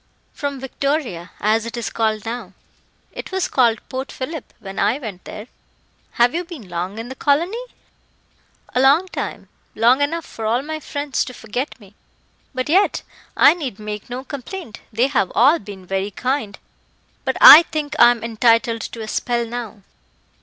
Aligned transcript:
"From 0.33 0.59
Victoria, 0.59 1.29
as 1.39 1.63
it 1.67 1.77
is 1.77 1.91
called 1.91 2.25
now. 2.25 2.53
It 3.11 3.31
was 3.31 3.47
called 3.47 3.87
Port 3.87 4.11
Phillip 4.11 4.51
when 4.59 4.79
I 4.79 4.97
went 4.97 5.25
there." 5.25 5.45
"Have 6.13 6.33
you 6.33 6.43
been 6.43 6.67
long 6.67 6.97
in 6.97 7.07
the 7.07 7.13
colony?" 7.13 7.63
"A 8.73 8.79
long 8.81 9.07
time 9.09 9.47
long 9.75 10.01
enough 10.01 10.25
for 10.25 10.47
all 10.47 10.63
my 10.63 10.79
friends 10.79 11.23
to 11.25 11.35
forget 11.35 11.79
me. 11.79 11.93
But 12.51 12.67
yet 12.67 13.03
I 13.37 13.53
need 13.53 13.77
make 13.77 14.09
no 14.09 14.23
complaint; 14.23 14.79
they 14.91 15.05
have 15.05 15.31
all 15.35 15.59
been 15.59 15.85
very 15.85 16.09
kind; 16.09 16.57
but 17.23 17.37
I 17.39 17.61
think 17.71 17.95
I 17.99 18.09
am 18.09 18.23
entitled 18.23 18.81
to 18.81 19.01
a 19.01 19.07
spell 19.07 19.45
now." 19.45 19.83